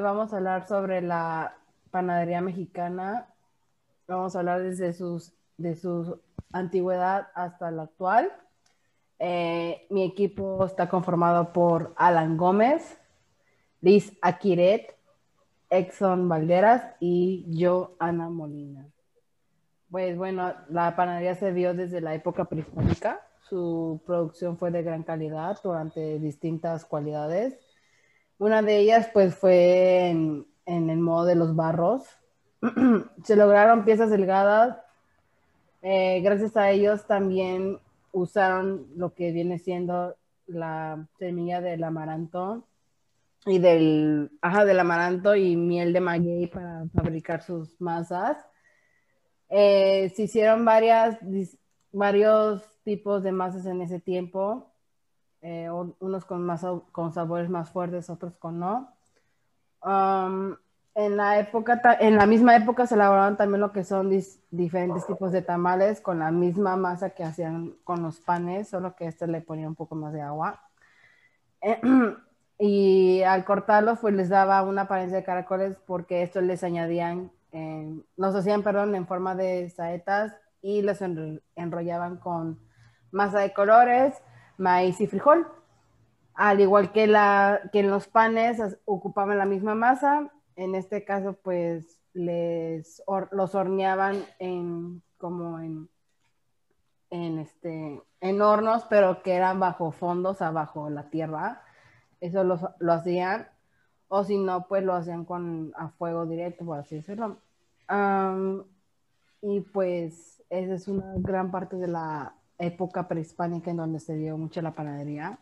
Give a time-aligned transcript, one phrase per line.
[0.00, 1.56] vamos a hablar sobre la
[1.90, 3.28] panadería mexicana.
[4.06, 6.20] Vamos a hablar desde sus, de su
[6.52, 8.30] antigüedad hasta la actual.
[9.18, 12.98] Eh, mi equipo está conformado por Alan Gómez,
[13.80, 14.94] Liz Aquiret,
[15.70, 18.86] Exxon Valderas y yo, Ana Molina.
[19.90, 23.22] Pues bueno, la panadería se vio desde la época prehispánica.
[23.48, 27.58] Su producción fue de gran calidad durante distintas cualidades.
[28.38, 32.04] Una de ellas pues fue en, el modo de los barros.
[33.24, 34.78] se lograron piezas delgadas.
[35.82, 37.78] Eh, gracias a ellos también
[38.12, 42.64] usaron lo que viene siendo la semilla del amaranto
[43.46, 48.36] y del, ajá, del amaranto y miel de maguey para fabricar sus masas.
[49.48, 51.16] Eh, se hicieron varios
[52.82, 54.72] tipos de masas en ese tiempo,
[55.48, 58.92] eh, unos con, más, con sabores más fuertes, otros con no.
[59.80, 60.56] Um,
[60.96, 64.10] en la época, en la misma época se elaboraron también lo que son
[64.50, 69.06] diferentes tipos de tamales con la misma masa que hacían con los panes, solo que
[69.06, 70.62] este le ponía un poco más de agua.
[72.58, 78.02] y al cortarlos, pues les daba una apariencia de caracoles porque esto les añadían, eh,
[78.16, 81.00] los hacían, perdón, en forma de saetas y los
[81.54, 82.58] enrollaban con
[83.12, 84.20] masa de colores,
[84.58, 85.46] maíz y frijol.
[86.34, 91.34] Al igual que, la, que en los panes ocupaban la misma masa, en este caso
[91.42, 95.88] pues les los horneaban en como en,
[97.10, 101.62] en, este, en hornos, pero que eran bajo fondos, abajo la tierra.
[102.20, 103.48] Eso lo hacían.
[104.08, 107.38] O si no, pues lo hacían con a fuego directo, por así decirlo.
[109.42, 114.36] y pues esa es una gran parte de la época prehispánica en donde se dio
[114.36, 115.38] mucho la panadería.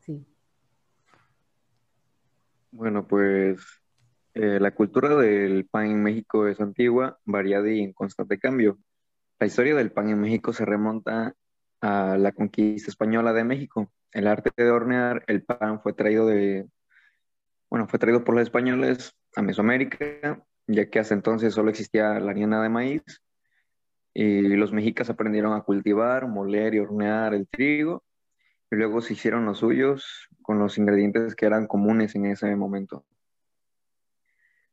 [0.00, 0.26] Sí.
[2.70, 3.60] Bueno, pues
[4.34, 8.78] eh, la cultura del pan en México es antigua, variada y en constante cambio.
[9.38, 11.34] La historia del pan en México se remonta
[11.80, 13.92] a la conquista española de México.
[14.12, 16.66] El arte de hornear el pan fue traído de,
[17.70, 22.30] bueno, fue traído por los españoles a Mesoamérica, ya que hasta entonces solo existía la
[22.30, 23.02] harina de maíz
[24.14, 28.04] y los mexicas aprendieron a cultivar, moler y hornear el trigo
[28.70, 33.04] y luego se hicieron los suyos con los ingredientes que eran comunes en ese momento.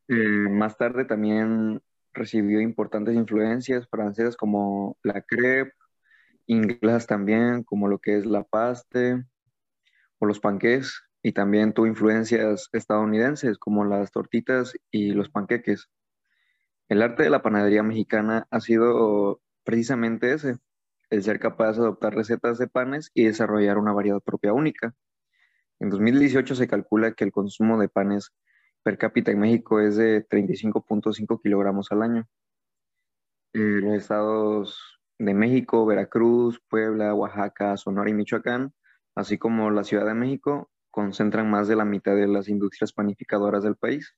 [0.08, 1.82] Eh, más tarde también
[2.14, 5.74] recibió importantes influencias francesas como la crepe,
[6.46, 9.24] inglesas también como lo que es la paste
[10.20, 15.90] o los panqués y también tuvo influencias estadounidenses como las tortitas y los panqueques.
[16.92, 20.58] El arte de la panadería mexicana ha sido precisamente ese,
[21.10, 24.94] el ser capaz de adoptar recetas de panes y desarrollar una variedad propia única.
[25.80, 28.34] En 2018 se calcula que el consumo de panes
[28.84, 32.28] per cápita en México es de 35.5 kilogramos al año.
[33.54, 38.74] En los estados de México, Veracruz, Puebla, Oaxaca, Sonora y Michoacán,
[39.16, 43.64] así como la Ciudad de México, concentran más de la mitad de las industrias panificadoras
[43.64, 44.14] del país.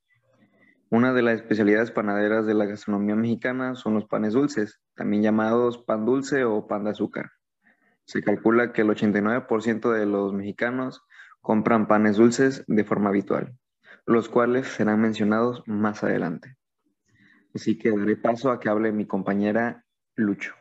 [0.94, 5.80] Una de las especialidades panaderas de la gastronomía mexicana son los panes dulces, también llamados
[5.80, 7.32] pan dulce o pan de azúcar.
[8.06, 11.02] Se calcula que el 89% de los mexicanos
[11.42, 13.58] compran panes dulces de forma habitual,
[14.06, 16.58] los cuales serán mencionados más adelante.
[17.56, 19.84] Así que daré paso a que hable mi compañera
[20.14, 20.54] Lucho.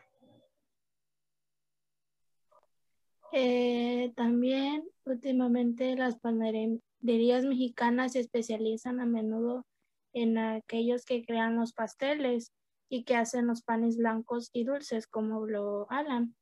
[3.33, 9.63] Eh, también últimamente las panaderías mexicanas se especializan a menudo
[10.13, 12.53] en aquellos que crean los pasteles
[12.89, 16.35] y que hacen los panes blancos y dulces, como lo Alan.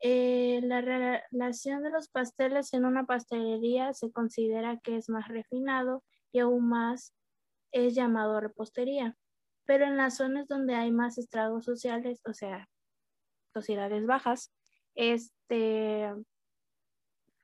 [0.00, 6.04] Eh, la relación de los pasteles en una pastelería se considera que es más refinado
[6.32, 7.14] y aún más
[7.72, 9.16] es llamado repostería.
[9.64, 12.68] Pero en las zonas donde hay más estragos sociales, o sea,
[13.54, 14.52] sociedades bajas,
[14.94, 16.12] este,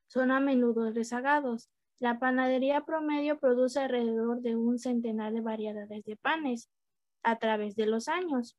[0.09, 1.71] son a menudo rezagados.
[2.03, 6.69] La panadería promedio produce alrededor de un centenar de variedades de panes
[7.23, 8.57] a través de los años.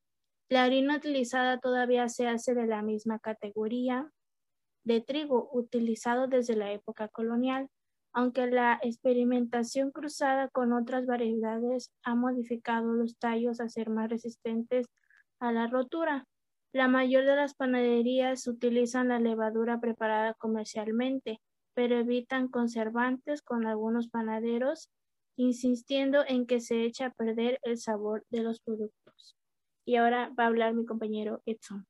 [0.47, 4.09] La harina utilizada todavía se hace de la misma categoría
[4.85, 7.67] de trigo utilizado desde la época colonial,
[8.13, 14.88] aunque la experimentación cruzada con otras variedades ha modificado los tallos a ser más resistentes
[15.41, 16.27] a la rotura.
[16.71, 21.41] La mayor de las panaderías utilizan la levadura preparada comercialmente,
[21.73, 24.89] pero evitan conservantes con algunos panaderos,
[25.35, 29.35] insistiendo en que se echa a perder el sabor de los productos.
[29.85, 31.85] Y ahora va a hablar mi compañero Edson.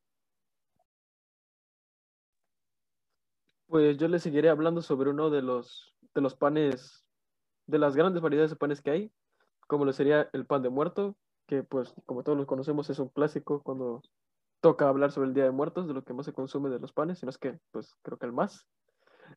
[3.68, 7.04] Pues yo le seguiré hablando sobre uno de los, de los panes
[7.66, 9.12] de las grandes variedades de panes que hay,
[9.68, 11.16] como lo sería el pan de muerto,
[11.48, 14.02] que pues como todos los conocemos es un clásico cuando
[14.62, 16.94] toca hablar sobre el Día de Muertos, de lo que más se consume de los
[16.94, 18.68] panes, sino es que pues creo que el más.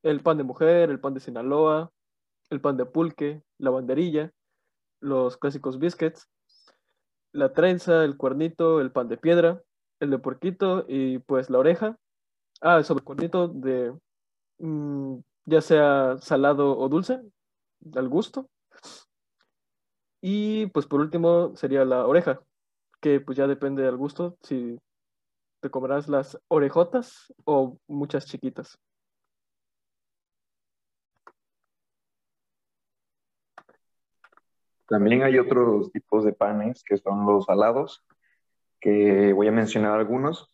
[0.06, 1.90] El pan de mujer, el pan de Sinaloa,
[2.50, 4.30] el pan de pulque, la banderilla,
[5.00, 6.28] los clásicos biscuits,
[7.32, 9.64] la trenza, el cuernito, el pan de piedra,
[9.98, 11.98] el de porquito y pues la oreja.
[12.60, 13.94] Ah, sobre el cuernito de
[14.58, 15.16] mm,
[15.46, 17.20] ya sea salado o dulce,
[17.96, 18.48] al gusto.
[20.20, 22.40] Y pues por último sería la oreja,
[23.00, 24.78] que pues ya depende del gusto, si
[25.60, 28.78] te comerás las orejotas o muchas chiquitas.
[34.88, 38.04] También hay otros tipos de panes que son los salados,
[38.80, 40.50] que voy a mencionar algunos,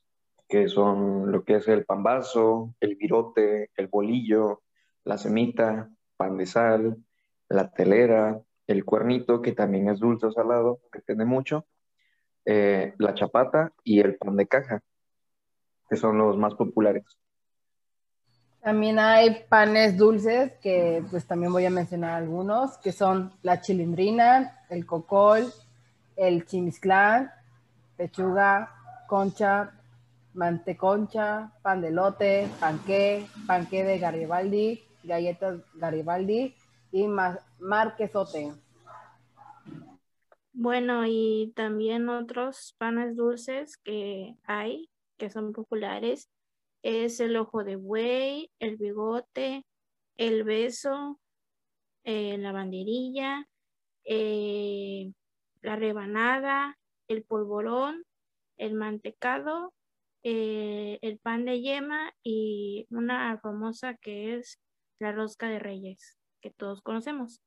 [0.49, 4.63] que son lo que es el pambazo, el virote, el bolillo,
[5.05, 6.97] la semita, pan de sal,
[7.49, 11.67] la telera, el cuernito, que también es dulce o salado, depende mucho,
[12.45, 14.83] eh, la chapata y el pan de caja,
[15.91, 17.05] que son los más populares.
[18.63, 24.61] También hay panes dulces, que pues también voy a mencionar algunos, que son la chilindrina,
[24.71, 25.53] el cocol,
[26.15, 27.29] el chimisclán,
[27.97, 28.73] pechuga,
[29.09, 29.73] concha,
[30.35, 36.55] manteconcha, pan de lote, panqué, panqué de Garibaldi, galletas Garibaldi
[36.93, 37.09] y
[37.59, 38.53] marquesote.
[40.53, 46.31] Bueno, y también otros panes dulces que hay, que son populares,
[46.83, 49.65] es el ojo de buey, el bigote,
[50.17, 51.21] el beso,
[52.05, 53.49] eh, la banderilla,
[54.05, 55.13] eh,
[55.61, 58.05] la rebanada, el polvorón,
[58.57, 59.73] el mantecado,
[60.25, 64.61] eh, el pan de yema y una famosa que es
[64.99, 67.41] la rosca de reyes, que todos conocemos.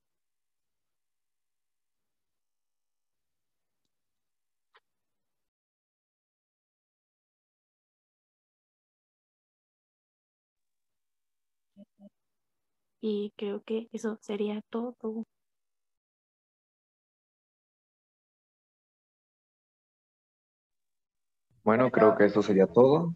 [13.07, 14.96] Y creo que eso sería todo.
[21.63, 23.13] Bueno, creo que eso sería todo.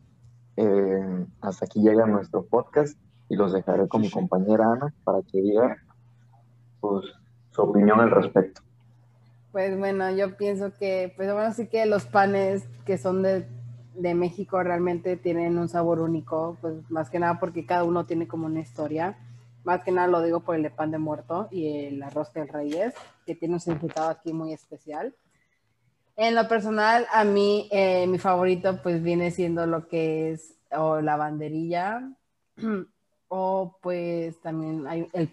[0.58, 3.00] Eh, hasta aquí llega nuestro podcast
[3.30, 5.78] y los dejaré con mi compañera Ana para que diga
[6.82, 7.06] pues,
[7.50, 8.62] su opinión al respecto.
[9.52, 13.48] Pues bueno, yo pienso que, pues bueno, sí que los panes que son de,
[13.96, 18.28] de México realmente tienen un sabor único, pues más que nada porque cada uno tiene
[18.28, 19.18] como una historia.
[19.64, 22.46] Más que nada lo digo por el de pan de muerto y el arroz de
[22.46, 22.94] reyes,
[23.26, 25.14] que tiene un significado aquí muy especial.
[26.16, 31.02] En lo personal, a mí eh, mi favorito pues viene siendo lo que es o
[31.02, 32.12] la banderilla
[33.30, 35.30] o pues también hay el,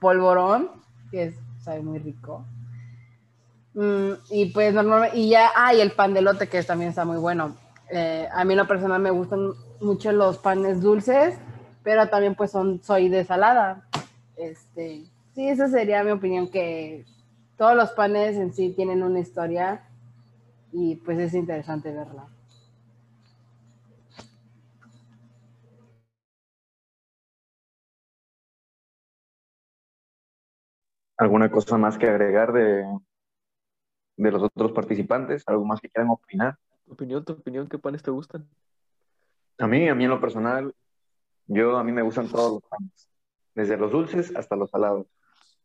[0.00, 0.70] polvorón,
[1.10, 2.44] que es, sabe muy rico.
[3.74, 4.74] Mm, y pues
[5.14, 7.56] y ya hay el pan de lote, que también está muy bueno.
[7.90, 11.38] Eh, a mí en lo personal me gustan mucho los panes dulces,
[11.86, 13.88] pero también pues son, soy de salada.
[14.34, 15.04] Este,
[15.36, 17.06] sí, esa sería mi opinión, que
[17.56, 19.88] todos los panes en sí tienen una historia
[20.72, 22.26] y pues es interesante verla.
[31.16, 32.84] ¿Alguna cosa más que agregar de,
[34.16, 35.44] de los otros participantes?
[35.46, 36.58] ¿Algo más que quieran opinar?
[36.84, 38.44] ¿Tu opinión, tu opinión, qué panes te gustan?
[39.58, 40.74] A mí, a mí en lo personal,
[41.46, 43.08] yo a mí me gustan todos los panes,
[43.54, 45.06] desde los dulces hasta los salados,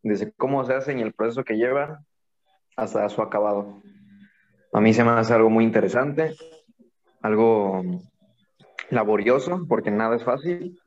[0.03, 2.05] desde cómo se hacen y el proceso que llevan
[2.75, 3.81] hasta su acabado.
[4.73, 6.35] A mí se me hace algo muy interesante,
[7.21, 7.81] algo
[8.89, 10.79] laborioso, porque nada es fácil.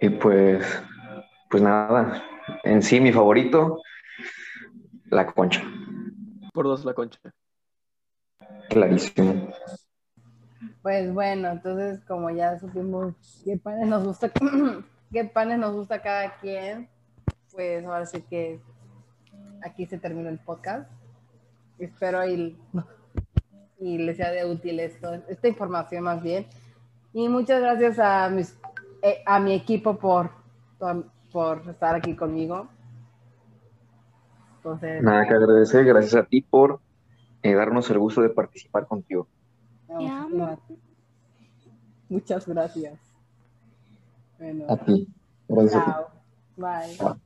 [0.00, 0.66] Y pues,
[1.48, 2.24] pues nada,
[2.64, 3.80] en sí mi favorito,
[5.06, 5.62] la concha.
[6.52, 7.20] Por dos la concha.
[8.68, 9.52] Clarísimo.
[10.84, 14.30] Pues bueno, entonces como ya supimos qué panes nos gusta,
[15.12, 16.90] qué panes nos gusta cada quien,
[17.52, 18.60] pues ahora sí que
[19.62, 20.90] aquí se terminó el podcast.
[21.78, 22.54] Espero y,
[23.80, 26.44] les sea de útil esto, esta información más bien.
[27.14, 28.54] Y muchas gracias a, mis,
[29.00, 30.32] eh, a mi equipo por,
[31.32, 32.68] por estar aquí conmigo.
[35.00, 36.80] Nada que agradecer, gracias a ti por
[37.42, 39.26] eh, darnos el gusto de participar contigo.
[42.08, 42.98] Muchas gracias.
[44.68, 45.08] a ti.
[45.48, 45.82] Gracias
[46.56, 47.24] Bye.